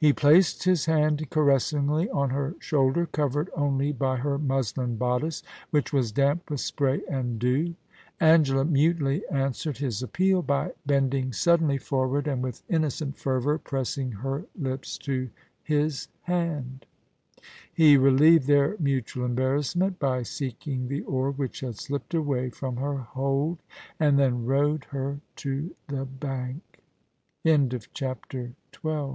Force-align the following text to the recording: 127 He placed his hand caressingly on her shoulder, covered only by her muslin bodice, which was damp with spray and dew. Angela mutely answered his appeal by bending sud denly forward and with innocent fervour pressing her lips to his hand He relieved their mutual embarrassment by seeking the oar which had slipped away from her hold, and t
127 0.00 0.06
He 0.06 0.12
placed 0.12 0.62
his 0.64 0.84
hand 0.84 1.30
caressingly 1.30 2.10
on 2.10 2.28
her 2.28 2.54
shoulder, 2.60 3.06
covered 3.06 3.48
only 3.56 3.92
by 3.92 4.18
her 4.18 4.36
muslin 4.36 4.96
bodice, 4.98 5.42
which 5.70 5.90
was 5.90 6.12
damp 6.12 6.50
with 6.50 6.60
spray 6.60 7.00
and 7.08 7.38
dew. 7.38 7.74
Angela 8.20 8.66
mutely 8.66 9.26
answered 9.28 9.78
his 9.78 10.02
appeal 10.02 10.42
by 10.42 10.72
bending 10.84 11.32
sud 11.32 11.60
denly 11.62 11.80
forward 11.80 12.28
and 12.28 12.42
with 12.42 12.62
innocent 12.68 13.16
fervour 13.16 13.56
pressing 13.56 14.12
her 14.12 14.44
lips 14.54 14.98
to 14.98 15.30
his 15.62 16.08
hand 16.24 16.84
He 17.72 17.96
relieved 17.96 18.46
their 18.46 18.76
mutual 18.78 19.24
embarrassment 19.24 19.98
by 19.98 20.24
seeking 20.24 20.88
the 20.88 21.00
oar 21.04 21.30
which 21.30 21.60
had 21.60 21.76
slipped 21.78 22.12
away 22.12 22.50
from 22.50 22.76
her 22.76 22.98
hold, 22.98 23.62
and 23.98 24.18
t 27.96 28.42